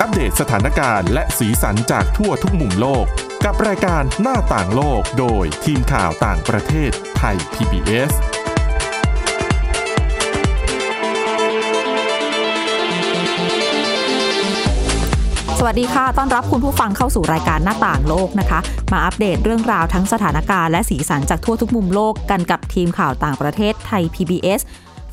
[0.00, 3.04] อัปเดตสถานการณ์และสีสันจากทั่วทุกมุมโลก
[3.44, 8.12] กับรายการหน้าต่างโลกโดยทีมข่าวต่างประเทศไทย PBS
[15.58, 18.60] สวัสดีค่ะ ต้อนรับคุณผู้ฟังเข้าสู่รายการหน้าต่างโลกนะคะ
[18.92, 24.60] มาอัปเดตเรื่องราวทั้งสถานการณ์และสีสันจากทั่วทุกมุมโลกกันกับทีมข่าวต่างประเทศไทย PBS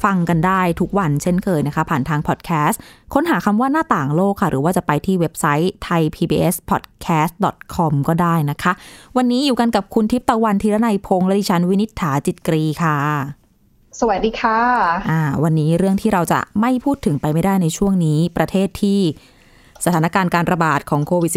[0.03, 2.79] ฟังกันได้ทุกวันเช่นเคยนะคะ ผ่านทางพอดแคสต์
[3.13, 8.71] ค้นหาคำว่าหน้าต่างโลกค่ะ หรือว่าจะไปที่เว็บไซต์ thaipbspodcast.com ก็ได้นะคะ
[9.17, 12.97] วันนี้อยู่กันกับคุณทิพย์ตะวันธีรนัยพงษ์และดิฉันวินิษฐาจิตกรีค่ะ
[13.99, 14.59] สวัสดีค่ะ
[15.09, 18.99] อ่าวันนี้เรื่องที่เราจะไม่พูดถึงไปไม่ได้ในช่วงนี้ ประเทศที่
[19.85, 21.31] สถานการณ์การระบาดของโควิด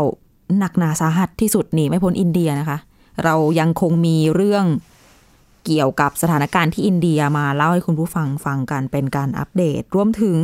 [0.00, 2.78] -19 หนักหนาสาหัสที่สุดหนีไม่พ้นอินเดียนะคะ
[3.24, 4.64] เรายังคงมีเรื่อง
[5.66, 10.38] เกี่ยวกับสถานการณ์ที่อินเดียมาเล่าให้คุณผู้ฟังฟังกันเป็นการอัปเดต รวมถึง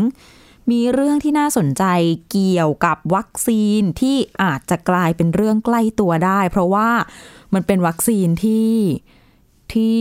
[0.71, 1.85] มีเรื่องที่น่าสนใจ
[2.31, 6.89] เกี่ยวกับวัคซีนที่อาจจะกลายเป็นเรื่องใกล้ตัวได้ เพราะว่า
[7.55, 8.73] มันเป็นวัคซีนที่
[9.73, 10.01] ที่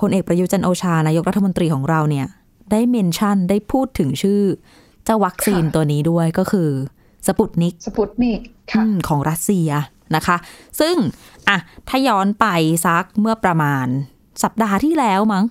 [0.00, 2.26] พลเอกประยุจันทร์โอชานายกรัฐมนตรีของเราเนี่ย
[2.70, 4.42] ได้เมนชั่นได้พูดถึงชื่อ
[5.04, 6.68] เจ้าวัคซีนค่ะตัวนี้ด้วยก็คือ
[7.26, 8.40] สปุตนิกสปุตนิก
[8.72, 9.70] ค่ะอืมของรัสเซีย
[10.16, 10.36] นะคะ
[10.80, 10.96] ซึ่ง
[11.48, 12.46] อะถ้าย้อนไป
[12.86, 13.86] ซักเมื่อประมาณ
[14.42, 15.44] สัปดาห์ที่แล้วมั้ง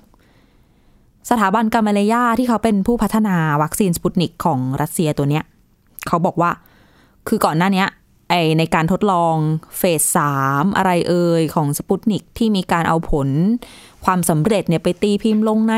[1.29, 5.43] สถาบันกามาเลยาที่เขาเป็นผู้พัฒนาวัคซีนสปุตนิกของรัสเซียตัวเนี้ย
[6.07, 6.51] เขาบอกว่า
[7.27, 7.85] คือก่อนหน้านี้
[8.29, 9.35] ไอในการทดลอง
[9.77, 13.29] เฟสสามอะไรเอ่ยของสปุตนิกที่มีการเอาผล
[14.05, 15.75] ความสำเร็จเนี่ยไปตีพิมพ์ลงใน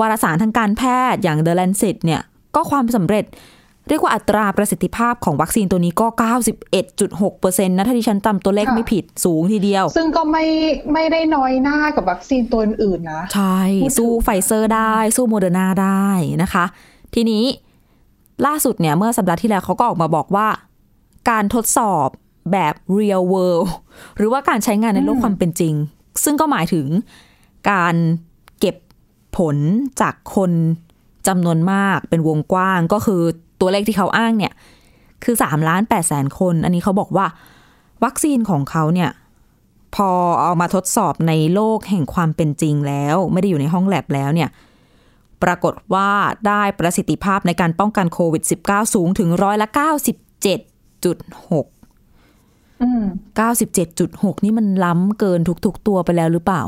[0.00, 2.22] วารสารทางการแพทย์อย่าง The Lancet เนี่ย
[2.54, 3.24] ก็ความสำเร็จ
[3.88, 6.06] เรียกว่าอัตราประสิทธิภาพของวัคซีนตัวนี้ก็
[6.86, 10.44] 91.6%นะถ้าดิฉันจำตัวเลขค่ะไม่ผิดสูงทีเดียว ซึ่งก็ไม่
[10.92, 16.08] ไม่ได้น้อยหน้ากับวัคซีนตัวอื่นๆนะ ใช่พูดถึงสู้ไฟเซอร์ได้ สู้โมเดอร์นาได้
[16.42, 16.64] นะคะ
[17.14, 17.44] ทีนี้
[18.46, 20.48] ล่าสุดเนี่ยเมื่อสัปดาห์ที่แล้วเขาก็ออกมาบอกว่า
[21.30, 22.08] การทดสอบ
[22.52, 23.66] แบบ real world
[24.16, 25.74] หรือว่าการใช้งานในโลกความเป็นจริง
[26.24, 26.86] ซึ่งก็หมายถึง
[27.70, 27.94] การ
[28.60, 28.76] เก็บ
[29.36, 29.56] ผล
[30.00, 30.52] จากคน
[31.28, 33.22] จำนวนมากเป็นวงกว้างก็คือ
[33.60, 34.52] ตัวเลขที่เขาอ้างเนี่ย
[35.24, 37.26] คือ3ล้าน8แสนคน อันนี้เขาบอกว่า
[38.04, 39.10] วัคซีนของเขาเนี่ย
[39.94, 40.10] พอ
[40.42, 44.48] เอามาทดสอบในโลกแห่งความเป็นจริงแล้ว ไม่ได้อยู่ในห้องแลบแล้วเนี่ย
[45.42, 46.08] ปรากฏว่า
[46.48, 49.82] ได้ประสิทธิภาพในการป้องกันโควิด -19 สูงถึงร้อยละ 97.6
[52.82, 53.02] อืม
[53.74, 56.62] 97.6 นี่มันล้ำเกินทุกๆตัวไปแล้วหรือเปล่า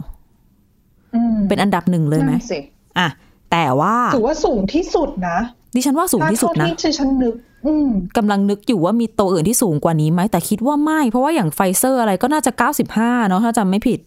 [1.14, 2.60] อืมเป็นอันดับหนึ่งเลยไหมนั่นสิ
[2.98, 3.08] อะ
[3.52, 5.38] แต่ว่าถือว่าสูงที่สุดนะ
[5.76, 7.34] ดิฉันว่าสูงที่สุดถ้านะเท่าที่ฉันนึก
[7.66, 12.50] อืมกำลังนึกอยู่ว่ามีตัวอื่นที่สูงกว่านี้ไหมแต่คิดว่าไม่ เพราะว่าอย่างไฟเซอร์อะไรก็น่าจะ
[12.90, 14.00] 95 เนาะถ้าจำไม่ผิด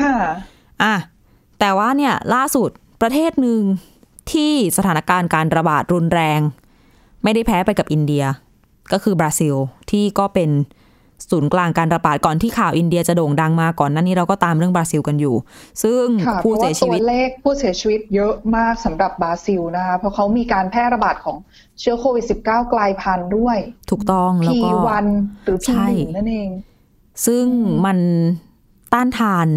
[0.00, 0.14] ค่ะ
[0.82, 0.94] อะ
[1.60, 2.70] แต่ว่าเนี่ย ล่าสุด
[3.02, 3.60] ประเทศหนึ่ง
[4.32, 6.40] ที่สถานการณ์การระบาดรุนแรง
[7.22, 8.24] ไม่ได้แพ้ไปกับอินเดีย
[8.92, 9.54] ก็คือบราซิล
[9.90, 10.50] ที่ก็เป็น
[11.30, 15.34] ศูนย์กลางการระบาดก่อนที่ข่าวอินเดียจะโด่งดังมาก่อนหน้านี้เราก็ตามเรื่องบราซิลกันอยู่
[15.82, 21.36] ซึ่งค่ะเพผู้ราะเสีว่ายชีตัววิตเลขผู้เสียชีวิตเยอะมากสำหรับบราซิลนะคะเพราะเขามีการแพร่ระบาดของ
[21.80, 23.58] เชื้อโควิด -19 กลายพันธุ์ด้วย
[23.90, 25.06] ถูกต้องแล้วก็ P1
[25.44, 26.50] หรือใช่ P1 นั่นเอง
[27.26, 27.46] ซึ่ง
[27.86, 27.98] มัน
[28.92, 29.48] ต้านทาน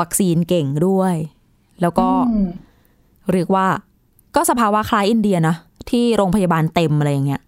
[0.00, 1.14] วัคซีนเก่งด้วย
[1.80, 2.48] แล้วก็อืม
[3.32, 3.66] เรียกว่า
[4.36, 5.56] ก็สภาวะคล้ายอินเดียนะ
[5.90, 7.42] ที่โรงพยาบาลเต็มอะไรอย่างเงี้ย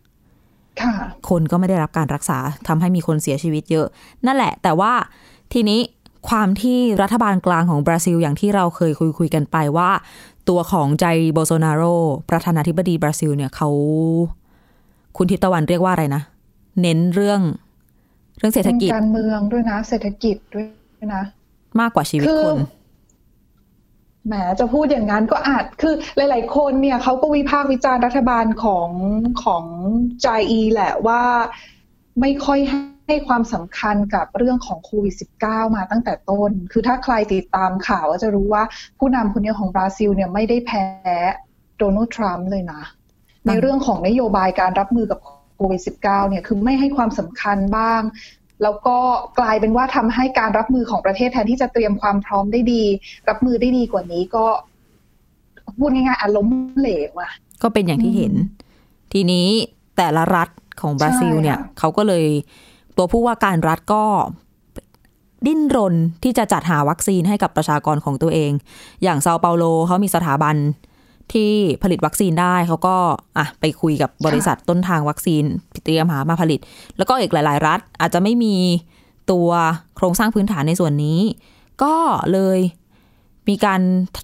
[0.82, 0.94] ค่ะ
[1.28, 3.86] คนก็ไม่ได้รับการรักษาทำให้มีคนเสียชีวิตเยอะ
[4.26, 4.92] นั่นแหละ แต่ว่า
[5.52, 5.80] ทีนี้
[6.28, 9.90] ความที่รัฐบาลกลางของบราซิล อย่างที่เราเคยคุยคุยกันไปว่า
[10.48, 11.82] ตัวของไจโบโซนาโร
[12.30, 13.68] ประธานาธิบดีบราซิลเนี่ยเขา
[15.16, 16.22] คุณทิพย์ตะวันเรียกว่าอะไรนะ
[16.80, 17.40] เน้นเรื่อง
[18.38, 20.64] เรื่องเศรษฐกิจการเมืองด้วยนะ เศรษฐกิจด้วย
[21.14, 21.22] นะ
[21.80, 22.56] มากกว่าชีวิตคือคน
[24.26, 28.90] แหมจะพูดอย่างนั้นก็อาจคือหลาย ๆ คนเนี่ยเขาก็วิพากษ์วิจารณ์รัฐบาลของ
[29.44, 29.64] ของ
[30.24, 31.22] จายอีแหละว่า
[32.20, 32.58] ไม่ค่อย
[33.06, 35.14] ให้ความสำคัญกับเรื่องของโควิด
[35.44, 38.62] -19 มาตั้งแต่ต้น คือถ้าใครติดตามข่าวก็จะรู้ว่า
[38.98, 40.84] ผู้นำคนนี้ของบราซิลเนี่ยไม่ได้แพ้
[41.78, 42.82] โดนัลด์ทรัมป์เลยนะ
[43.46, 45.18] ในเรื่องของนโยบายการรับมือกับ
[45.56, 48.00] โควิด -19 เนี่ยคือไม่ให้ความสำคัญบ้าง
[48.62, 48.96] แล้วก็
[49.38, 52.82] กลายเป็นว่าทำให้การรับมือของประเทศแทนที่จะเตรียมความพร้อมได้ดี
[53.28, 54.44] รับมือได้ดีกว่านี้ก็
[55.78, 58.32] พูดง่ายๆอารมณ์เหลวอะก็เป็นอย่างที่เห็น
[59.12, 59.46] ทีนี้
[59.96, 60.48] แต่ละรัฐ
[60.80, 62.24] ของบราซิลใช่ค่ะเนี่ยเขาก็เลย
[62.96, 64.04] ตัวผู้ว่าการรัฐก็
[65.46, 68.52] ดิ้นรนที่จะจัดหาวัคซีนให้กับประชากรของตัวเอง
[69.02, 70.56] อย่างเซาเปาโลเขามีสถาบัน
[71.32, 72.96] ที่ผลิตวัคซีนได้เขาก็
[73.38, 75.44] อะไปคุยกับบริษัทต้นทางวัคซีน
[75.84, 76.60] เตรียมหามาผลิต
[76.98, 78.56] แล้วก็อีกหลาย ๆ รัฐอาจจะไม่มี
[79.30, 79.48] ตัว
[79.96, 81.20] โครงสร้างพื้นฐานในส่วนนี้
[81.82, 81.94] ก็
[82.32, 82.58] เลย
[83.48, 83.80] มีการ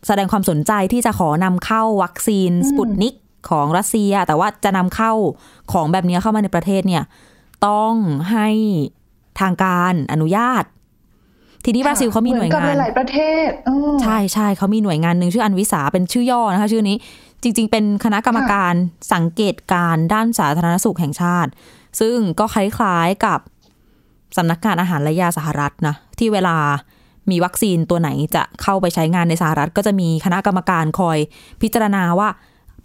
[0.07, 3.15] แสดงความสนใจที่จะขอนำเข้าวัคซีนสปุตนิก
[3.51, 5.13] ของรัสเซีย แต่ว่าจะนำเข้า
[5.73, 7.05] ของแบบนี้เข้ามาในประเทศเนี่ย
[7.67, 7.95] ต้อง
[8.33, 8.49] ให้
[9.41, 10.65] ทางการอนุญาต
[11.67, 16.97] ทีนี้บราซิลเขามีหน่วยมืองานกับหลายๆประเทศเออใช่ใช่เขามีหน่วยงานหนึ่งชื่ออันวิสาเป็นชื่อย่อนะคะ ชื่อนี้
[17.43, 18.73] จริง ๆ เป็นคณะกรรมการ
[19.13, 21.51] สังเกตการณ์ด้านสาธารณสุขแห่งชาติ
[22.01, 23.39] ซึ่งก็คล้ายๆกับ
[24.37, 26.57] สำนักงานอาหารและยาสหรัฐนะที่เวลา
[27.31, 31.19] มีวัคซีนตัวไหนจะเข้าไปใช้งานในสหรัฐ ก็จะมีคณะกรรมการคอย
[31.63, 32.29] พิจารณาว่า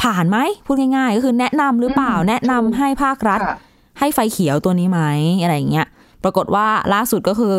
[0.04, 3.58] ผ่านไหมพูดง่ายๆ ก็คือแนะนำหรือเปล่าอืมแนะนำให้ภาครัฐค่ะ
[4.00, 5.02] ให้ไฟเขียวตัวนี้ไหม
[5.42, 5.88] อะไรอย่างเงี้ย
[6.24, 7.56] ปรากฏว่าล่าสุดก็คือ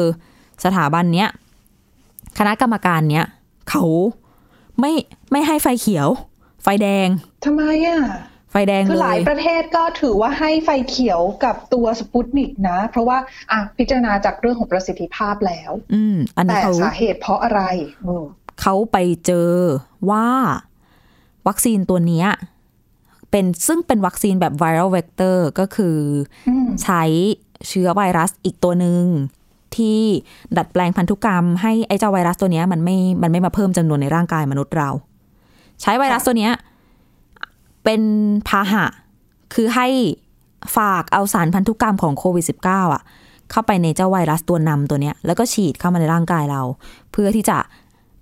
[0.64, 1.28] สถาบันเนี้ย
[2.38, 3.26] คณะกรรมการเนี้ย
[3.70, 3.84] เขา
[4.80, 4.92] ไม่
[5.32, 6.08] ไม่ให้ไฟเขียว
[6.62, 7.08] ไฟแดง
[7.44, 8.00] ทำไมอะ
[8.50, 13.18] ไฟแดงคือเลหลายยประเทศก็ถือว่าให้ไฟเขียวกับตัวสปุตนิกนะ เพราะว่า
[13.50, 17.62] อะพิจารณาจากเรื่องของประสิทธิภาพแล้ว อืมอันนี้แต่เขาสาเหตุเพราะอะไร
[18.06, 18.24] อืม
[18.62, 19.52] เขาไปเจอ
[20.10, 20.26] ว่า
[21.48, 22.28] วัคซีนตัวเนี้ย
[23.30, 25.98] เป็นซึ่งเป็นวัคซีนแบบ viral vector ก็คือ
[26.48, 27.02] อืมใช้
[27.68, 29.04] เชื้อไวรัสอีกตัวหนึ่ง
[29.78, 29.98] ที่
[30.56, 34.90] ดัดแปลงพันธุกรรม ให้ไอ้เจ้าไวรัสตัวนี้มันไม่ มันไม่มาเพิ่มจำนวนในร่างกายมนุษย์เรา
[35.82, 36.50] ใช้ไวรัสตัวนี้
[37.84, 38.02] เป็น
[38.48, 38.84] พาหะ
[39.54, 39.88] คือให้
[40.76, 43.02] ฝากเอาสารพันธุกรรมของโควิด -19 อะ
[43.50, 46.62] เข้าไปในเจ้าไวรัสตัวนำตัวเนี้ย แล้วก็ฉีดเข้ามาในร่างกายเรา
[47.12, 47.58] เพื่อที่จะ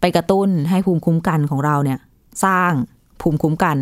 [0.01, 1.99] ไปกระตุ้นให้ภูมิคุ้มกันของเราเนี่ย
[2.45, 2.73] สร้าง
[3.21, 3.77] ภูมิคุ้มกัน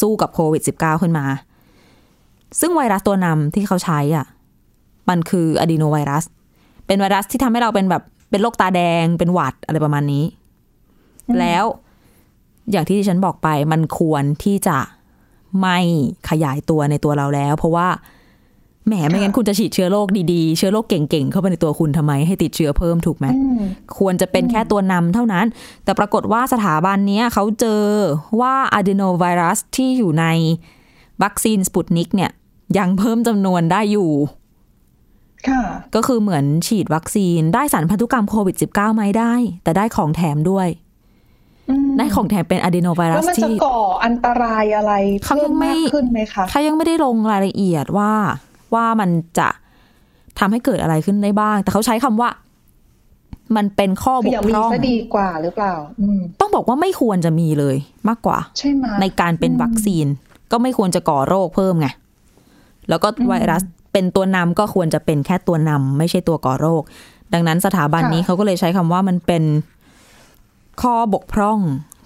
[0.00, 1.26] สู้กับโควิด -19 ขึ้นมา
[2.60, 4.26] ซึ่งไวรัสตัวนำที่เขาใช้อะ
[5.08, 6.24] มันคืออะดีโนไวรัส
[6.86, 10.24] เป็นไวรัสที่ทำให้เราเป็นแบบเป็นโรคตาแดงเป็นหวัดอะไรประมาณนี้
[11.40, 11.64] แล้ว
[12.70, 14.78] อย่างที่ดิฉันบอกไปมันควรที่จะ
[15.60, 15.78] ไม่
[16.28, 17.88] ขยายตัวในตัวเราแล้ว เพราะว่า
[18.86, 23.62] แหมไม่งั้นคุณจะฉีดเชื้อโรคดีๆ เชื้อโรคเก่งๆ เข้าไปในตัวคุณทำไมให้ติดเชื้อเพิ่มถูกไหมอืม
[23.98, 25.46] ควรจะเป็นแค่ตัวนำเท่านั้น
[25.84, 27.82] แต่ปรากฏว่าสถาบันเนี้ยเขาเจอ
[28.40, 30.24] ว่าอะดีโนไวรัสที่อยู่ใน
[31.22, 32.30] วัคซีนสปุตนิกเนี่ย
[32.78, 34.43] ยังเพิ่มจำนวนได้อยู่ค่ะ
[35.94, 40.68] ก็คือเหมือนฉีดวัคซีนได้สารพันธุกรรมโควิด -19 ไหมได้ แต่ได้ของแถมด้วย
[41.70, 44.92] อืมได้ของแถมเป็นอะดีโนไวรัแล้สวมันจะที่ก่ออันตรายอะไร
[45.24, 48.12] เขาเพิ่ยัมงไม่มากขึ้นไหมคะเขายังไม่ได้ลงรายละเอียดว่า
[48.74, 49.48] ว่ามันจะ
[50.38, 52.30] ทำให้เกิดอะไรขึ้นได้บ้าง แต่เขาใช้คำว่า
[53.56, 57.76] มันเป็นข้อบคือกอย่างพมีร่องซะดีกว่าหรือเปล่าอืมต้องบอกว่าไม่ควรจะมีเลย
[58.08, 60.06] มากกว่าใช่ไหมในการเป็นวัคซีน
[60.52, 61.88] ก็ไม่ควรจะก่อโรคเพิ่มไง
[62.88, 63.62] แล้วก็ไวรัส
[63.94, 66.82] เป็นตัวนำก็ควรจะเป็นแค่ตัวนำไม่ใช่ตัวก่อโรค
[67.32, 69.44] ดังนั้นสถาบันนี้เขาก็เลยใช้คำว่ามันเป็น
[70.82, 71.58] ข้อบกพร่อง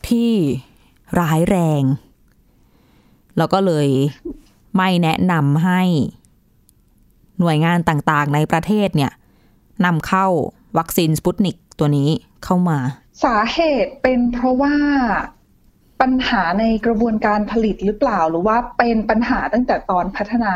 [0.08, 0.31] ที่
[1.20, 1.82] ร้ายแรง
[3.38, 3.88] แล้วก็เลย
[4.76, 5.82] ไม่แนะนำให้
[7.38, 9.12] หน่วยงานต่างๆ ในประเทศเนี่ย
[9.85, 10.26] นำเข้า
[10.79, 12.08] วัคซีนสปุตนิกตัวนี้
[12.44, 12.79] เข้ามา
[13.25, 14.76] สาเหตุเป็นเพราะว่า
[16.00, 20.55] ปัญหาในกระบวนการผลิตหรือเปล่า หรือว่าเป็นปัญหาตั้งแต่ตอนพัฒนา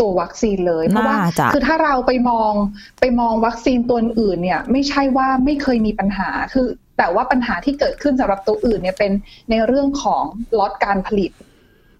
[0.00, 2.52] ตัววัคซีนเลย เพราะว่าน่าจะคือถ้าเราไปมอง
[3.00, 6.66] ไปมองวัคซีนตัวอื่นเนี่ย ไม่ใช่ว่าไม่เคยมีปัญหาคือ
[6.98, 9.12] แต่ว่าปัญหาที่เกิดขึ้นสำหรับตัวอื่นเนี่ยเป็น
[9.50, 10.24] ในเรื่องของ
[10.58, 11.30] ล็อตการผลิต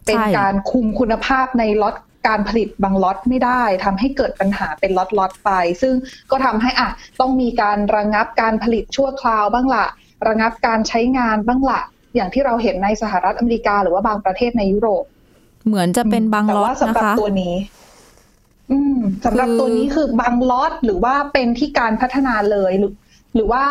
[0.06, 1.96] เป็นการคุมคุณภาพในล็อต
[2.28, 5.50] การผลิตบางล็อตไม่ได้ทำให้เกิดปัญหาเป็น lot lot ๆไป
[5.82, 5.94] ซึ่ง
[6.30, 6.88] ก็ทำให้อะ
[7.20, 9.86] ต้องมีการระงับการผลิตชั่วคราวบ้างละ
[10.28, 11.80] ระงับการใช้งานบ้างละ
[12.14, 15.04] อย่างที่เราเห็นในสหรัฐอเมริกา หรือว่าบางประเทศในยุโรป
[15.66, 17.81] เหมือนจะเป็นบางแต่ล็อว่าตสำนะหรับคะตัวนี้อืม
[19.24, 22.92] สำหรับคือตัวนี้คือบางล็อตหรือว่าเป็นที่การพัฒนาเลยหรือ
[23.34, 23.64] หรือว่า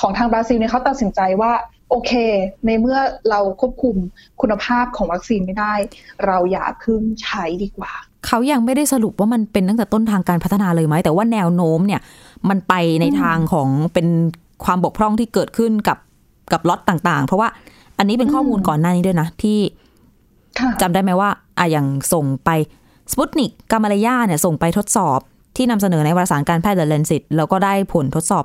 [0.00, 1.52] ของทางบราซิลเนี่ยเขาตัดสินใจว่า
[1.90, 2.12] โอเค
[2.66, 2.98] ในเมื่อ
[3.30, 3.96] เราควบคุม
[4.40, 5.74] คุณภาพของวัคซีนไม่ได้
[6.26, 7.92] เราอย่าเพึ่งใช้ดีกว่า
[8.26, 12.00] เขายังไม่ได้สรุปว่ามันเป็นตั้งแต่ต้นทางการพัฒนาเลยไหม แต่ว่าแนวโน้มเนี่ย
[12.48, 14.06] มันไปในทางของเป็น
[14.64, 15.98] ความบกพร่องที่เกิดขึ้นกับ
[16.52, 17.48] กับล็อตต่าง ๆ เพราะว่า
[17.98, 19.58] อันนี้เป็นข้อมูลก่อนหน้านี้ด้วยนะที่
[20.60, 22.50] ค่ะจำได้ไหมว่าอะอย่างส่งไป
[23.10, 25.20] สปุตนิกกามาลยาเนี่ยส่งไปทดสอบ
[25.56, 28.44] ที่นำเสนอในวารสารการแพทย์ The Lancet แล้วก็ได้ผลทดสอบ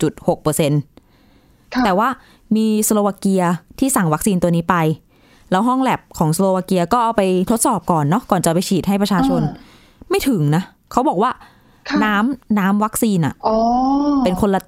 [0.00, 2.08] 91.6%ค่ะแต่ว่า
[2.56, 3.44] มีสโลวาเกีย
[3.78, 4.76] ที่สั่งวัคซีนตัวนี้ไป
[5.50, 9.42] แล้วห้องแลบของสโลวาเกียก็เอาไปทดสอบก่อนเนาะก่อนจะไปฉีดให้ประชาชน
[10.10, 11.30] ไม่ถึงนะ เขาบอกว่า
[11.88, 13.56] ค่ะน้ำน้ำวัคซีนอะอ๋อ
[14.24, 14.60] เป็นคนละ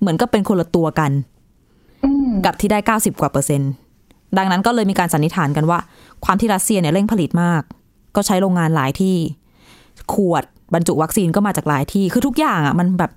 [0.00, 1.10] เหมือนกับเป็นคนละตัวกัน
[2.04, 3.70] อืมกับที่ได้ 90 กว่าเปอร์เซ็นต์
[4.38, 5.78] ดังนั้นก็เลยมีการสันนิษฐานกันว่า
[6.24, 7.62] ความที่รัสเซียเนี่ยเร่งผลิตมาก
[8.16, 9.16] ก็ใช้โรงงานหลายที่
[10.12, 13.12] ขวดบรรจุวัคซีนก็มาจากหลายที่ คือทุกอย่างอะ มันแบบ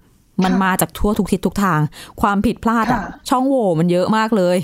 [0.45, 1.79] มันมาจากทั่วทุกทิศทุกทาง
[2.21, 4.57] ความผิดพลาดอะ ช่องโหว่มันเยอะมากเลย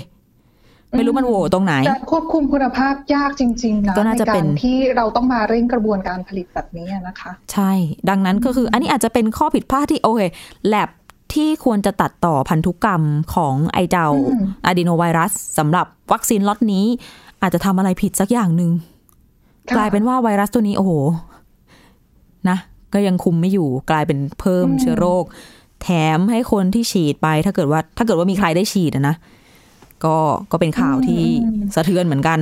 [0.90, 7.72] ไม่รู้มันโหว่ตรงไหนการควบคุมคุณภาพยากจริงๆนะก็น่าจะในเป็กานรที่เราต้องมาเร่งกระบวนการผลิตแบบนี้นะคะ ใช่
[8.08, 10.20] ดังนั้นก็คือ อันนี้อาจจะเป็นข้อผิดพลาดที่โอเค
[10.68, 10.88] แลบ
[11.34, 13.02] ที่ควรจะตัดต่อพันธุกรรม
[13.34, 16.84] ของไอเจ้าอืมอะดีโนไวรัสสำหรับวัคซีนล็อตนี้
[17.42, 18.99] อาจจะทำอะไรผิดสักอย่างหนึ่งค่ะ
[19.76, 20.92] กลายเป็นว่าไวรัสตัวนี้โอ้โห
[22.48, 22.58] นะ
[22.92, 25.24] ก็ยังคุมไม่อยู่กลายเป็นเพิ่มเชื้อโรค
[25.82, 29.16] แถมให้คนที่ฉีดไป ถ้าเกิดว่า ถ้าเกิดว่ามีใครได้ฉีดอะนะ
[30.04, 30.16] ก็
[30.52, 31.22] ก็เป็นข่าวที่
[31.74, 32.38] สะเทือนเหมือนกัน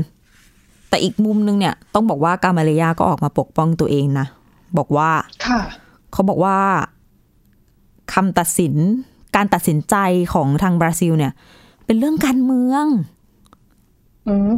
[0.88, 4.26] แต่อีกมุมนึงเนี่ย ต้องบอกว่ากามาเลยาก็ออกมาปกป้องตัวเองนะ
[4.78, 5.10] บอกว่า
[5.46, 5.60] ค่ะ
[6.12, 6.56] เขาบอกว่า
[8.14, 8.74] คำตัดสิน
[9.36, 9.96] การตัดสินใจ
[10.34, 11.32] ของทางบราซิลเนี่ย
[11.86, 13.17] เป็นเรื่องการเมืองอืม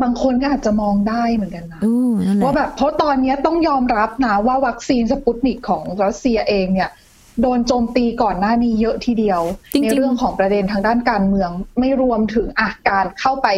[0.02, 6.90] บางคนก็อาจจะมองได้เหมือนกันนะอือนั่นแหละว่าแบบเพราะตอนนี้ต้องยอมรับนะว่าวัคซีนสปุตนิกของรัสเซียเองเนี่ย
[7.42, 9.40] โดนโจมตีก่อนหน้านี้เยอะทีเดียว
[9.72, 13.48] จริงๆในเรื่องของประเด็นทางด้านการเมืองไม่รวมถึงอาการเข้าไป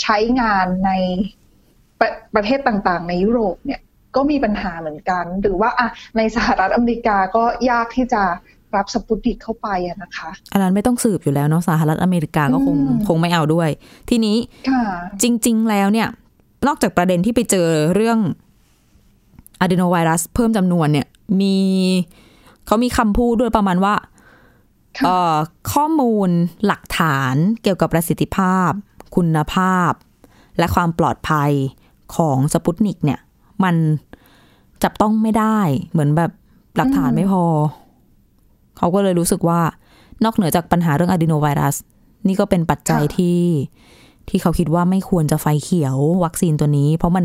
[0.00, 0.90] ใช้งานใน
[2.00, 3.80] ประประเทศต่างๆ ในยุโรปเนี่ย
[4.16, 8.22] ก็มีปัญหาเหมือนกัน หรือว่าอะในสหรัฐอเมริกาก็ยากที่จะ
[8.76, 13.70] รับสปุตนิกเข้าไปอะนะคะ อันนั้นไม่ต้องสืบอยู่แล้วเนาะสหรัฐอเมริกาก็คงอืมคงไม่เอาด้วย
[14.08, 14.36] ทีนี้
[14.70, 14.82] ค่ะ
[15.22, 16.08] จริง ๆ แล้วเนี่ย
[16.66, 18.18] นอกจากประเด็นที่ไปเจอเรื่อง
[19.60, 21.06] อะด e โนไวรัสเพิ่มจำนวนเนี่ย
[21.40, 21.56] มี
[22.66, 23.94] เขามีคำพูดด้วยประมาณว่า
[24.98, 25.36] ค่ะเอ่อ
[25.72, 26.30] ข้อมูล
[26.66, 28.70] หลักฐานเกี่ยวกับประสิทธิภาพ
[29.16, 29.92] คุณภาพ
[30.58, 31.50] และความปลอดภัย
[32.16, 33.20] ของสปุตนิกเนี่ย
[33.64, 33.76] มัน
[34.82, 35.58] จับต้องไม่ได้
[35.90, 36.30] เหมือนแบบ
[36.76, 37.44] หลักฐานไม่พอ
[38.80, 39.60] เขาก็เลยรู้สึกว่า
[40.24, 41.76] นอกเหนือจากปัญหาเรื่องอะด e โนไวรัส
[42.26, 43.40] นี่ก็เป็นปัจจัยค่ะที่
[44.28, 47.24] ที่เขาคิดว่าไม่ควรจะไฟเขียววัคซีนตัวนี้ เพราะมัน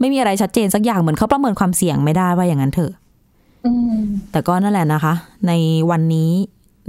[0.00, 2.92] ไม่มีอะไรชัดเจนสักอย่างเหมือนเขาประเมินความเสี่ยงไม่ได้ว่าอย่างนั้นเถอะ
[3.66, 4.00] อืม
[4.30, 5.14] แต่ก็นั่นแหละนะคะ
[5.46, 5.52] ใน
[5.90, 6.30] วันนี้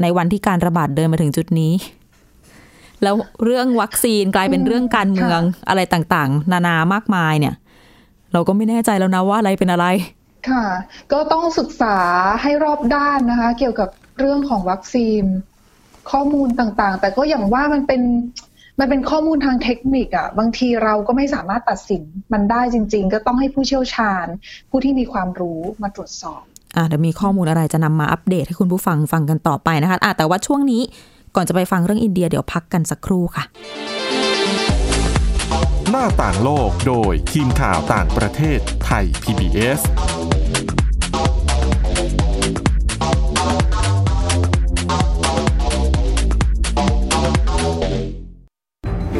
[0.02, 1.74] ในวันที่การระบาดเดินมาถึงจุดนี้
[3.04, 5.40] แล้วเรื่องวัคซีนกลายเป็นเรื่องการเมือง
[5.70, 7.56] อะไรต่างๆ นานามากมายเนี่ย
[8.34, 9.86] เราก็ไม่แน่ใจแล้วนะว่าอะไรเป็นอะไร
[10.50, 10.66] ค่ะ
[11.14, 11.98] ก็ต้องศึกษา
[12.42, 15.24] ให้รอบด้านนะคะ เกี่ยวกับเรื่องของวัคซีน
[16.12, 18.02] ข้อมูลต่างๆ แต่ก็อย่างว่ามันเป็น
[18.80, 24.26] มันเป็นข้อมูลทางเทคนิคอะบางทีเราก็ไม่สามารถตัดสินมันได้จริง ๆ ก็ต้องให้ผู้เชี่ยวชาญ
[24.70, 26.42] ผู้ที่มีความรู้มาตรวจสอบ
[26.76, 30.82] อะเดี๋ยวมีข้อมูลอะไรจะนำมาอัปเดตให้คุณผู้ฟังฟังกันต่อไปนะคะอะแต่ว่าช่วงนี้
[31.36, 33.44] ก่อนจะไปฟังเรื่องอินเดียเดี๋ยวพักกันสักครู่ค่ะ
[35.92, 39.82] หน้าต่างโลกโดยทีมข่าวต่างประเทศไทย PBS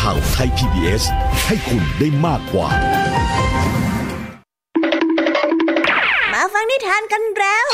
[0.00, 1.04] ข่าวไทย PBS
[1.46, 2.68] ให้คุณได้มากกว่า
[6.32, 7.68] มาฟังนิทานกันแล้ว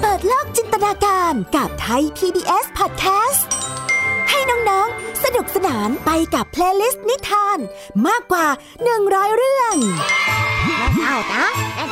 [0.00, 3.40] เปิดโลกจินตนาการกับไทย PBS Podcast
[4.30, 7.58] ให้น้องๆ สนุกสนานไปกับ playlist นิทาน
[8.06, 8.46] มากกว่า
[8.92, 9.74] 100 เรื่อง
[11.02, 11.46] เอานะ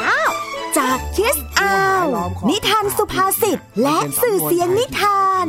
[0.04, 0.22] เอา
[0.78, 2.04] จากคิสอาว
[2.48, 5.46] นิทานสุภาษิตและสื่อเสียงนิทาน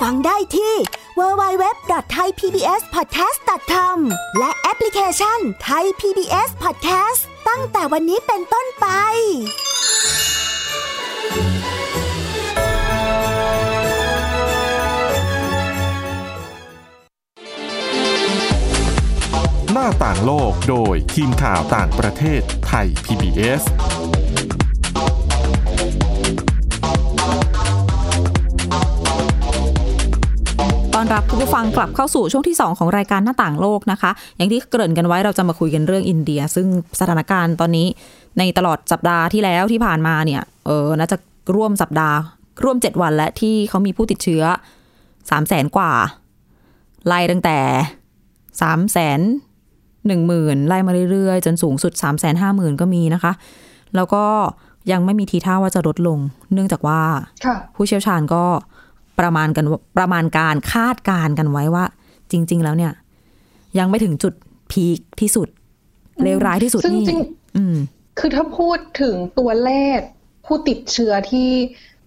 [0.00, 0.74] ฟังได้ที่
[1.18, 3.98] www.thaipbspodcast.com
[4.38, 5.38] และแอปพลิเคชัน
[5.68, 8.86] Thai PBS Podcast ตั้งแต่วันนี้เป็นต้นไป
[19.72, 23.62] หน้าต่างโลกโดยทีมข่าวต่างประเทศไทย PBS
[31.04, 36.66] อนรับคุณผู้ฟังกลับเข้าสู่ช่วงที่ 2 ของรายการหน้าต่างโลกนะคะ อย่างที่เกริ่นกันไว้เราจะมาคุยกันเรื่องอินเดีย ซึ่ง
[37.00, 37.86] สถานการณ์ตอนนี้
[38.38, 41.16] ในตลอดสัปดาห์ที่แล้วที่ผ่านมาเนี่ยเออน่าจะ
[41.56, 42.16] ร่วมสัปดาห์
[42.64, 44.42] ร่วม 7 วันและที่เขามีผู้ติดเชื้อ
[45.30, 45.92] 3 0 0แสนกว่า
[47.06, 47.58] ไล่ตั้งแต่
[48.60, 49.20] 3 0 0แสน
[50.06, 53.32] หนึ่งหมื่นไล่มาเรื่อยๆ จนสูงสุด 3 5 0 0 0 0 ก็มีนะคะ
[53.94, 54.24] แล้วก็
[54.92, 56.18] ยังไม่มีทีท่าว่าจะลดลง
[56.52, 57.00] เนื่องจากว่า
[57.44, 58.44] ค่ะผู้เชี่ยวชาญก็
[59.20, 59.64] ประมาณกัน
[59.98, 61.84] ประมาณการคาดการณ์กันไว้ว่า
[62.30, 62.92] จริง ๆ แล้วเนี่ย
[63.78, 64.34] ยังไม่ถึงจุด
[64.70, 65.48] พีคที่สุด
[66.22, 67.22] เลวร้ายที่สุดซึ่งนี่จริง
[67.56, 67.76] อืม
[68.18, 69.98] คือถ้าพูดถึงตัวเลข
[70.46, 71.48] ผู้ติดเชื้อที่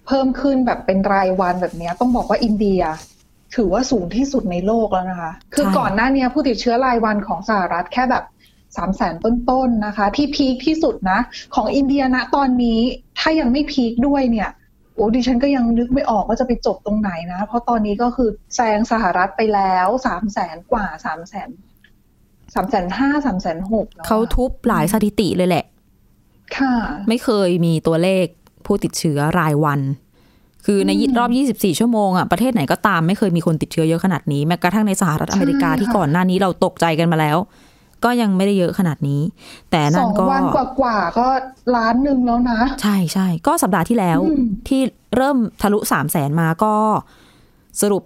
[0.07, 2.81] เพิ่มขึ้นแบบเป็นรายวันแบบเนี้ยต้องบอกว่าอินเดีย
[3.55, 8.23] ถือว่าสูงที่สุดในโลกแล้วนะคะ คือใช่ก่อนหน้าเนี้ยผู้ติดเชื้อรายวันของสหรัฐแค่แบบ
[8.77, 11.19] สามแสนต้นๆนะคะ ที่พีคที่สุดนะ
[11.55, 12.79] ของอินเดียนะตอนนี้
[13.19, 14.49] ถ้ายังไม่พีคด้วยเนี่ย
[14.98, 21.50] โอ้ดิฉันก็ยังนึกไม่ออกว่าจะไปจบตรงไหนนะ เพราะตอนนี้ก็คือแซงสหรัฐไปแล้วสามแสนกว่าสามแสน
[22.54, 25.66] สามแสนห้าสามแสนหกเขาทุบหลายสถิติเลยแหละ
[26.58, 26.74] ค่ะ
[27.10, 28.25] ไม่เคยมีตัวเลข
[28.66, 29.80] ผู้ติดเชื้อรายวัน
[30.66, 37.38] คือในรอบ 24 ชั่วโมงอะประเทศไหนก็ตามไม่เคยมีคนติดเชื้อเยอะขนาดนี้แม้กระทั่งในสหรัฐอเมริกาใช่ค่ะที่ก่อนหน้านี้เราตกใจกันมาแล้ว
[38.04, 39.22] ก็ยังไม่ได้เยอะขนาดนี้
[39.72, 41.27] แต่สนั่อนงก็วันกว่าๆก็
[41.75, 44.82] ล้านหนึ่งแล้วนะ ใช่ใช่ก็สัปดาห์ที่แล้วอืมที่
[45.16, 46.74] เริ่มทะลุสามแสนมาก็
[47.82, 48.04] สรุป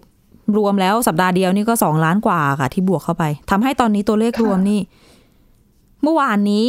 [0.57, 4.79] รวมแล้วสัปดาห์เดียวนี่ก็สองล้านกว่าค่ะ ที่บวกเข้าไปทำให้ตอนนี้ตัวเลขรวมนี่
[6.03, 6.65] เมื่อวานนี้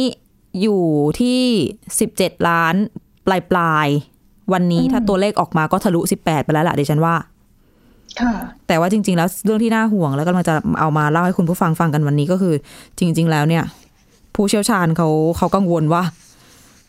[0.61, 0.81] อยู่
[1.19, 1.41] ที่
[1.99, 2.75] สิบเจ็ดล้าน
[3.25, 7.32] ปลายปลายๆวันนี้ถ้าตัวเลขออกมาก็ทะลุสิบแปดไปแล้วล่ะดิฉันว่าค่ะ
[8.67, 12.53] แต่ว่าจริง ๆ แล้วเรื่องที่น่าห่วง แล้วกำลังจะเอามาเล่าให้คุณผู้ฟังฟังกันวันนี้ก็คือ
[12.99, 13.63] จริง ๆ แล้วเนี่ย
[14.35, 16.03] ผู้เชี่ยวชาญเขาเขากังวลว่า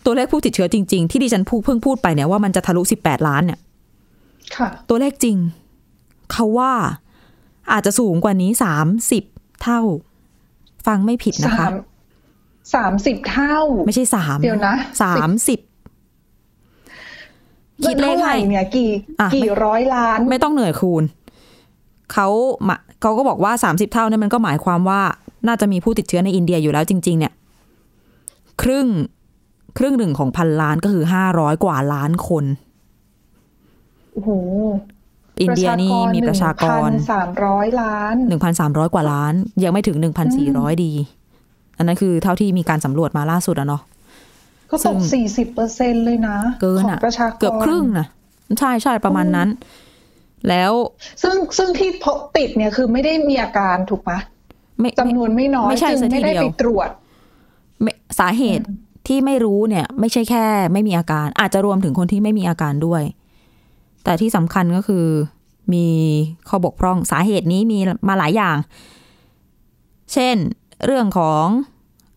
[0.04, 3.60] ตัวเลขผู้ติดเชื้อจริง ๆ ที่ดิฉันพูดเพิ่งพูดไปเนี่ยว่ามันจะทะลุสิบแปดล้านเนี่ย
[4.56, 5.36] ค่ะตัวเลขจริง
[6.32, 6.72] เขาว่า
[7.72, 9.24] อาจจะสูงกว่านี้สามสิบ
[9.62, 9.80] เท่า
[10.86, 11.74] ฟังไม่ผิดนะคะสาม
[12.74, 15.60] สามสิบเท่า ไม่ใช่สามเดี๋ยวนะสามสิบ
[17.84, 21.04] คิดเลขท่าไหร่ให้เนี่ยกี่อะกี่ร้อยล้าน ไม่ต้องเหนื่อยคูณ
[22.12, 22.28] เขา
[22.68, 25.00] มาเขาก็บอกว่าสามสิบเท่าเนี่ยมันก็หมายความว่า
[25.46, 27.32] น่าจะมีผู้ติดเชื้อในอินเดียอยู่แล้วจริง ๆ เนี่ย
[28.62, 28.86] ครึ่ง
[29.78, 32.44] ครึ่งหนึ่งของพันล้านก็คือห้าร้อยกว่าล้านคน
[34.12, 34.30] โอ้โห
[35.42, 40.92] อินเดียนี่มีประชากรสามร้อยล้านหนึ่งพันสามร้อยกว่าล้าน ยังไม่ถึงหนึ่งพันสี่ร้อยดี
[41.76, 43.82] อันนั้นคือเท่าที่มีการสำรวจมาล่าสุดอะเนาะ
[44.70, 48.06] ก็ตกสี่สิบเปอร์เซ็นเลยนะ เกินของอะประชากรเกือบครึ่งนะ
[48.58, 49.48] ใช่ใช่ประมาณนั้น
[50.48, 50.72] แล้ว
[51.22, 54.18] ซึ่งซึ่งที่พบติดเนี่ยคือไม่ได้มีอาการถูกปะ
[54.80, 56.88] ไม่จำนวนไม่น้อยไม่ใช่จึงซะทีไม่ได้เดียวไปตรวจ
[57.82, 58.64] ไม่สาเหตุ
[59.08, 63.02] ที่ไม่รู้เนี่ย ไม่ใช่แค่ ไม่มีอาการ อาจจะรวมถึงคนที่ไม่มีอาการด้วย
[64.04, 65.06] แต่ที่สำคัญก็คือ
[65.74, 65.86] มี
[66.48, 67.78] ข้อบกพร่องสาเหตุนี้มี
[68.08, 68.56] มาหลายอย่าง
[70.12, 70.36] เช่น
[70.86, 71.44] เรื่องของ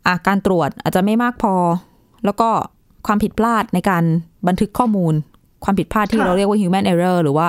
[0.07, 1.55] อาการตรวจอาจจะไม่มากพอ
[2.25, 2.49] แล้วก็
[3.07, 4.03] ความผิดพลาดในการ
[4.47, 5.13] บันทึกข้อมูล
[5.63, 7.47] ความผิดพลาดที่ค่ะเราเรียกว่า human error หรือว่า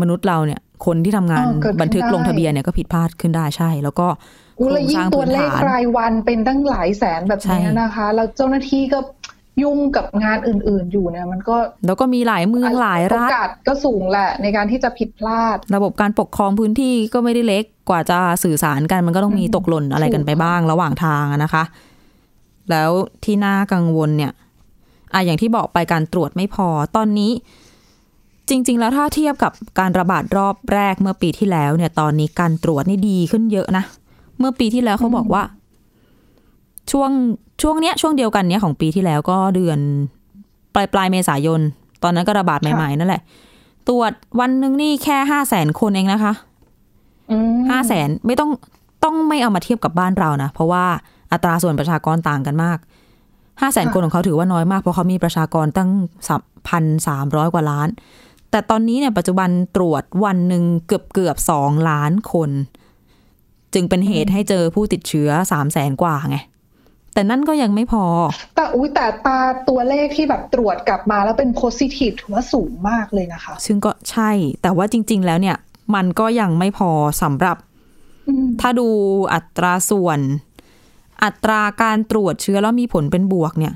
[0.00, 4.06] มนุษย์เราเนี่ย คนที่ทำงานอ๋อเกิดขึ้นบันทึกลงได้ทะเบียนเนี่ยก็ผิดพลาดขึ้นได้ใช่ แล้วก็
[4.56, 8.98] โคอุ้ยรแล้วงยิ่สงร้างตัวพื้นเลขฐานรายวันเป็นตั้งหลายแสนแบบนี้นะคะ แล้วเจ้าหน้าที่ก็
[9.62, 11.56] ยุ่งกับงานอื่น ๆ อยู่เนี่ยมันก็
[11.86, 21.64] แล้วก็มีหลายเมืองหลายโอรัฐกาสก็สูงแหละในการที่จะผิดพลาด ระบบการปกครองพื้นที่ก็ไม่ได้เล็กกว่าจะสื่อสารกันมันก็ต้องมีตกหล่นอะไรกันไปบ้างระหว่างทางอะนะคะ
[22.70, 22.90] แล้ว
[23.24, 24.32] ที่น่ากังวลเนี่ย
[25.14, 27.30] อะอย่างที่บอกไปการตรวจไม่พอตอนนี้
[28.48, 33.84] จริง ๆ แล้วถ้าเทียบกับการระบาดรอบแรกเมื่อปีที่แล้วเนี่ย ตอนนี้การตรวจนี่ดีขึ้นเยอะนะ
[34.38, 35.42] เมื่อปีที่แล้วเขาบอกว่า
[36.92, 37.10] ช่วง
[37.62, 39.78] ช่วงเนี้ยช่วงเดียวกันเนี้ยของปีที่แล้วก็เดือน
[40.74, 41.60] ปลายปลายเมษายน
[42.02, 43.22] ตอนนั้นก็ระบาดใหม่ๆนั่นแหละ
[43.88, 46.32] ตรวจวันหนึ่งนี่แค่ห้าแสนคนเองนะคะ
[47.70, 48.50] ห้าแสนไม่ต้อง
[49.04, 50.84] ต้องไม่เอามาเทียบกับบ้านเรานะเพราะว่า
[51.32, 52.78] อัตราส่วนประชากรต่างกันมาก
[53.60, 55.90] ห้าแสนคนของเขาถือว่าน้อยมากเพราะเขามีประชากรตั้ง
[56.68, 57.88] พันสามร้อยกว่าล้าน
[58.50, 62.50] แต่ตอนนี้เนี่ยปัจจุบันตรวจวันหนึ่งเกือบเกือบสองล้านคน
[63.74, 66.38] จึงเป็นเหตุให้เจอผู้ติดเชื้อสามแสนกว่าไง
[67.14, 68.04] แต่นั่นก็ยังไม่พอ
[68.56, 74.30] แต่อุ้ยแต่ตาตัวเลขที่แบบตรวจกลับมาแล้วเป็นโพซิทีฟถือว่าสูงมากเลยนะคะ ซึ่งก็ใช่
[74.62, 75.56] แต่ว่าจริง ๆ แล้วเนี่ย
[75.94, 76.90] มันก็ยังไม่พอ
[77.22, 77.56] สำหรับ
[78.60, 78.88] ถ้าดู
[79.34, 80.20] อัตราส่วน
[81.24, 83.74] อัตราการตรวจเชื้อแล้วมีผลเป็นบวกเนี่ย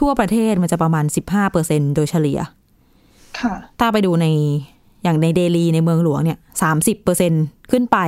[0.00, 1.04] ทั่วประเทศมันจะประมาณ
[1.50, 2.57] 15%โดยเฉลี่ยค่ะ
[3.80, 4.26] ถ้าไปดูใน
[5.02, 6.38] อย่างในเดลีในเมืองหลวงเนี่ย
[7.04, 7.98] 30%ขึ้นไป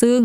[0.00, 0.20] ซึ่ง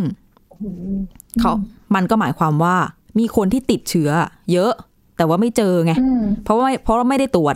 [1.39, 1.53] เขา
[1.95, 2.75] มันก็หมายความว่า
[3.19, 4.09] มีคนที่ติดเชื้อ
[4.51, 4.71] เยอะ
[5.17, 5.93] แต่ว่าไม่เจอไง
[6.43, 7.55] เพราะว่าเพราะว่าไม่ได้ตรวจ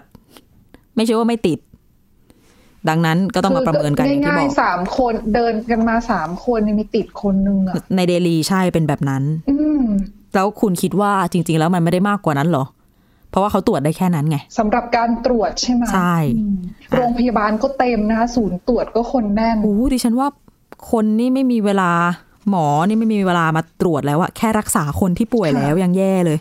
[0.96, 1.60] ไม่ใช่ว่าไม่ติด
[2.90, 9.84] ดังนั้นก็ต้องมาประเมินกันอย่างที่ง่าบยอกๆสามคนเดินกันมาสามคนยังมีติดคนนึงอะในเดลีใช่เป็นแบบนั้น อืม
[10.36, 12.64] แล้วคุณคิดว่าจริง ๆ แล้วมันไม่ได้มากกว่านั้นเหรอ
[13.30, 16.58] เพราะว่าเขาตรวจได้แค่นั้นไงสำหรับการตรวจใช่ไหมใช่อืม
[16.96, 20.28] โรงพยาบาลก็เต็มนะคะศูนย์ตรวจก็คนแน่นโอ้ดิฉันว่า
[20.92, 21.92] คนนี่ไม่มีเวลา
[22.50, 26.38] หมอนี่ไม่มีเวลามาตรวจแล้วอะแค่รักษาคนที่ป่วยแล้วยังแย่เลย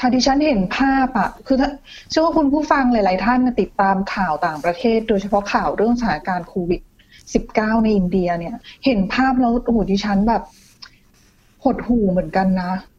[0.00, 1.68] ค่ะดิฉันเห็นภาพอะคือถ้า
[2.10, 6.80] เชื่อว่าคุณผู้ฟังหลาย ๆ ท่านน่ะติดตามข่าวต่างประเทศ โดยเฉพาะข่าวเรื่องสถานการณ์โควิด
[7.32, 10.42] -19 ในอินเดียเนี่ย เห็นภาพแล้วโอ้โหดิฉันแบบ
[11.64, 12.93] หดหู่เหมือนกันนะอืม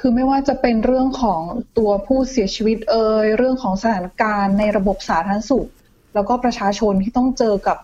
[0.00, 1.40] คือไม่ว่าจะเป็นเรื่องของ
[1.78, 5.68] ตัวผู้เสียชีวิตเอ่ยเรื่องของสถานการณ์ในระบบสาธารณสุข
[6.14, 7.78] แล้วก็ประชาชนที่ต้องเจอกับ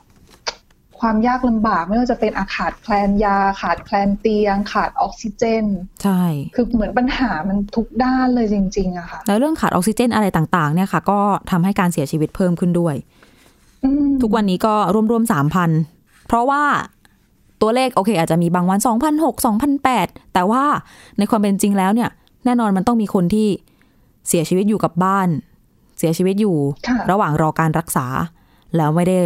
[1.01, 5.65] ความยากลำบาก ไม่ว่าจะเป็นอาขาดแคลนยา ขาดแคลนเตียง ขาดออกซิเจน
[6.03, 6.23] ใช่
[6.55, 12.95] คือเหมือนปัญหามันทุกด้านเลยจริง ๆอะค่ะ แล้วเรื่องขาดออกซิเจนอะไรต่างๆ เนี่ยค่ะ ก็ทำให้การเสียชีวิตเพิ่มขึ้นด้วย
[13.85, 14.75] อืมทุกวันนี้ก็
[15.13, 15.71] รวมๆสามพัน
[16.29, 16.63] เพราะว่า
[17.63, 20.65] ตัวเลขโอเค อาจจะมีบางวันสองพันหกสองพันแปดแต่ว่า
[21.19, 22.11] ในความเป็นจริงแล้วเนี่ย
[22.45, 23.49] แน่นอนมันต้องมีคนที่
[24.29, 25.29] เสียชีวิตอยู่กับบ้าน
[25.99, 28.07] เสียชีวิตอยู่ค่ะระหว่างรอการรักษา
[28.77, 29.19] แล้วไม่ได้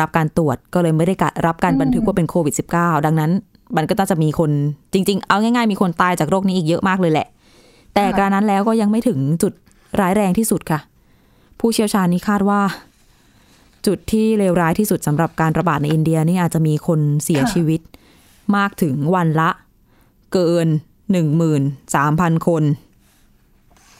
[0.00, 3.30] รับการตรวจก็เลยไม่ได้กะรับการบันทึกว่าเป็นโควิด -19 ดังนั้น
[3.76, 4.50] มันก็น่าจะมีคน
[4.92, 7.26] จริง ๆ เอาง่ายๆ มีคนตายจากโรคนี้อีกเยอะมากเลยแหละ
[7.94, 9.52] แต่การนั้นแล้วก็ยังไม่ถึงจุด
[10.00, 10.80] ร้ายแรงที่สุดค่ะ
[11.60, 12.60] ผู้เชี่ยวชาญนี่คาดว่า
[13.86, 17.80] จุดที่เลวร้ายที่สุดสำหรับการระบาดในอินเดียนี่อาจจะมีคนเสียค่ะชีวิต
[18.56, 19.50] มากถึงวันละ
[20.32, 20.66] เกิน
[21.12, 21.62] หนึ่งหมื่น
[21.94, 22.64] สามพันคน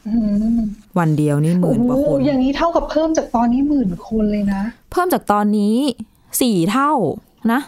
[0.07, 0.15] อื
[0.59, 0.61] ม
[0.99, 4.63] วันเดียวนี่หมื่นกว่าโอ้คโหนอย่างนี้เท่ากับเพิ่มจากตอนนี้หมื่นคนเลยนะ
[4.93, 5.77] เพิ่มจากตอนนี้
[6.41, 6.93] สี่เท่า
[7.53, 7.61] นะ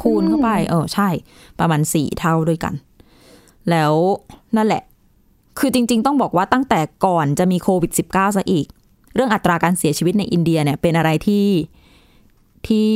[0.00, 1.08] คูณเข้าไป เออใช่
[1.58, 2.74] ประมาณสี่เท่าด้วยกัน
[3.70, 3.92] แล้ว
[4.56, 4.82] นั่นแหละ
[5.58, 8.66] คือจริง ๆ ต้องบอกว่าตั้งแต่ก่อนจะมีโควิด -19 ซะอีก
[9.16, 11.46] เรื่องอัตราการเสียชีวิตในอินเดียเนี่ยเป็นอะไรที่
[12.66, 12.90] ที่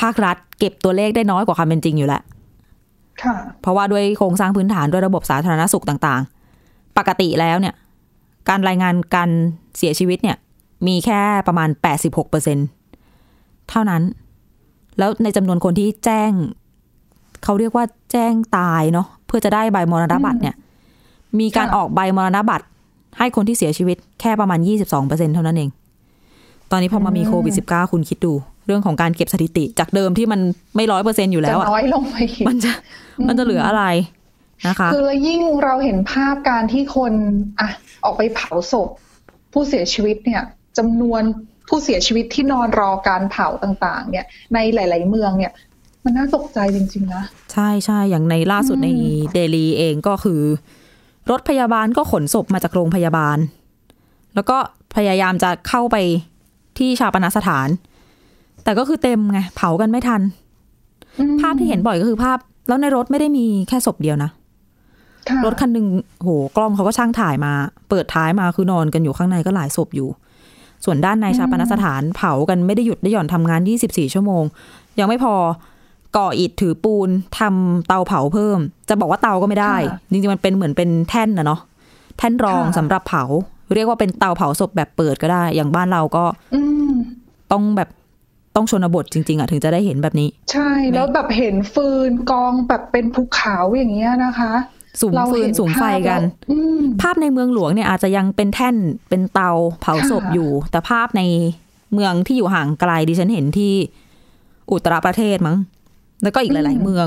[0.00, 2.22] ภาครัฐเก็บตัวเลขได้น้อยกว่าความเป็นจริงอยู่แล้ว
[3.22, 7.74] ค่ะเพราะว่าด้วยโครงสร้างพื้นฐานด้วยระบบสาธารณสุขต่างๆ ปกติแล้วเนี่ย
[8.48, 9.30] การรายงานการ
[9.78, 10.36] เสียชีวิตเนี่ย
[10.86, 12.58] มีแค่ประมาณ 86เปอร์เซ็น
[13.70, 14.02] เท่านั้น
[14.98, 16.32] แล้วในจำนวนคนที่แจ้ง
[17.44, 20.56] เขาเรียกว่าแจ้งตายเนาะเพื่อจะได้ใบมรณบัตรเนี่ย
[21.40, 22.66] มีการออกใบมรณบัตร
[23.18, 25.70] ให้คนที่เสียชีวิตแค่ประมาณ 22เปอร์เซ็นเท่านั้นเอง
[26.70, 28.32] ตอนนี้พอมามีโควิด -19 คุณคิดดู
[28.66, 30.40] เรื่องของการเก็บสถิติจากเดิมที่มัน
[30.76, 32.72] ไม่ร้อยเปอร์เซ็นอยู่แล้จะวอะน้อยลงไปอีกมันจะ
[33.28, 33.84] มันจะเหลืออะไร
[34.68, 37.12] นะคะคือแล้วยิ่งเราเห็นภาพการที่คน
[37.60, 37.68] อะ
[38.04, 38.88] ออกไปเผาศพ
[39.52, 40.42] ผู้เสียชีวิตเนี่ย
[40.78, 41.22] จำนวน
[41.68, 45.52] ผู้เสียชีวิตที่นอนรอการเผาต่างๆ เนี่ย ในหลาย ๆ เมืองเนี่ย
[46.04, 48.88] มันน่าตกใจจริง ๆ นะ ใช่ใช่อย่างในล่าสุดใน
[49.34, 50.40] เดลีเองก็คือ
[51.30, 53.38] รถพยาบาลก็ขนศพมาจากโรงพยาบาล
[54.34, 54.56] แล้วก็
[54.96, 55.96] พยายามจะเข้าไป
[56.78, 57.68] ที่ชาปนสถาน
[58.64, 60.22] แต่ก็คือเต็มไง เผากันไม่ทัน
[61.40, 64.30] ภาพที่เห็นบ่อยก็คือภาพ แล้วในรถไม่ได้มีแค่ศพเดียวนะ
[65.28, 65.86] ค่ะรถคันหนึ่ง
[66.22, 67.52] โหกล้องเขาก็ช่างถ่ายมา
[67.88, 70.08] เปิดท้ายมาคือนอนกันอยู่ข้างในก็หลายศพอยู่
[70.84, 74.44] ส่วนด้านในชาปนสถาน เผากันไม่ได้หยุดได้หย่อนทำงาน 24 ชั่วโมง
[74.98, 75.34] ยังไม่พอ
[76.16, 81.60] ก่ออิฐถือปูนทำเตาเผาเพิ่ม จะบอกว่าเตาก็ไม่ได้ค่ะจริงๆมันเป็นเหมือนเป็นแท่นนะเนาะ
[82.18, 83.24] แท่นรองค่ะสำหรับเผา
[83.74, 86.90] เรียกว่าเป็นเตาเผาศพแบบเปิดก็ได้ อย่างบ้านเราก็อืม
[87.52, 87.88] ต้องแบบ
[88.56, 94.52] ต้องชนบทจริง ๆอะถึงจะได้เห็นแบบนี้ ใช่แล้วแบบเห็นฟืนกองแบบเป็นภูเขาอย่างเงี้ยนะคะ
[95.00, 98.76] สุมเราฟืนเห็นสุมไฟภาพกันแล้วอืมภาพในเมืองหลวงเนี่ยอาจจะยังเป็นแท่น
[99.08, 101.22] เป็นเตาเผาศพค่ะอยู่ แต่ภาพใน
[101.94, 103.72] เมืองที่อยู่ห่างไกลดิฉันเห็นที่
[104.70, 105.56] อุตรประเทศมั้ง
[106.22, 107.06] แล้วก็อีกหลาย ๆ เมือง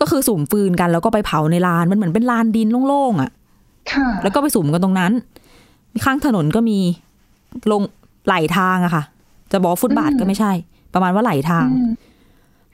[0.00, 3.30] ก็คือสุมฟืนกัน แล้วก็ไปเผาในลานมันเหมือนเป็นลานดินโล่งๆอะ
[3.92, 5.12] ค่ะแล้วก็ไปสุมกันตรงนั้น
[6.04, 6.78] ข้างถนนก็มี
[7.70, 7.82] ลง
[8.26, 9.02] ไหลทางอะค่ะ
[9.52, 10.52] จะบอกฟุตบาทก็ไม่ใช่
[10.94, 11.90] ประมาณว่าไหลทางอืม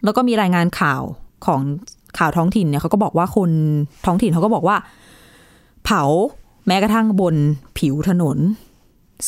[0.05, 1.03] แล้วก็มีรายงานข่าว
[1.47, 1.61] ของ
[2.19, 3.51] ข่าวท้องถิ่นเนี่ยเขาก็บอกว่าคน
[4.07, 4.77] ท้องถิ่นเขาก็บอกว่า
[5.85, 6.03] เผา
[6.67, 7.35] แม้กระทั่งบน
[7.79, 8.39] ผิวถนน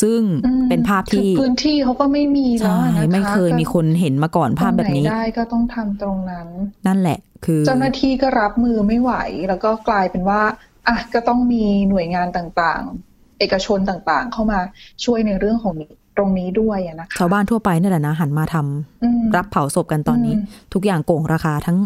[0.03, 6.49] ซึ่งอืมเป็นภาพที่คือพื้นที่เขาก็ไม่มีแล้วใช่อะนะคะไม่เคยมีคนเห็นมาก่อนภาพแบบนี้ตรงไหได้ก็ต้องทำตรงนั้น
[6.87, 9.13] นั่นแหละ คือเจ้าหน้าที่ก็รับมือไม่ไหว
[9.49, 10.41] แล้วก็กลายเป็นว่า
[10.89, 14.61] อะก็ต้องมีหน่วยงานต่างๆ เอกชนต่างๆ เข้ามา
[15.05, 21.79] ช่วยในเรื่องของนี้ตรงนี้ด้วยอะนะคะชาวบ้านทั่วไปนี่แหละนะหันมาทำอืมรับเผาศพกันตอนนี้อืมทุกอย่างโก่งราคาทั้ง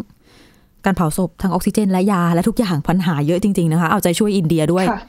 [0.85, 5.01] การเผาศพทั้งออกซิเจน และยาและทุกอย่างปัญหาเยอะจริง ๆนะคะ เอาใจช่วยอินเดียด้วยค่ะ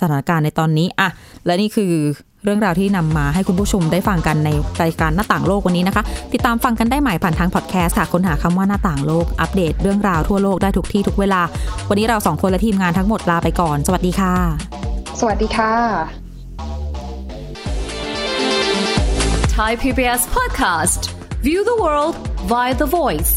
[0.00, 1.08] สถานการณ์ในตอนนี้อะ
[1.46, 1.92] และนี่คือ
[2.44, 4.50] เรื่องราวที่นำมาให้คุณผู้ชมได้ฟังกันใน
[4.82, 11.40] รายการหน้าต่างโลกวันนี้นะคะ ติดตามฟังกันได้ใหม่ผ่านทางพอดแคสต์ค่ะค้นหาคำว่าหน้าต่างโลก อัปเดตเรื่องราวทั่วโลกได้ทุกที่ทุกเวลา
[11.88, 14.34] วันนี้เราสองคนและทีมงานทั้งหมดลาไปก่อน สวัสดีค่ะ
[15.20, 15.74] สวัสดีค่ะ
[19.58, 21.00] Thai PBS podcast.
[21.46, 22.14] View the world
[22.52, 23.32] via the voice.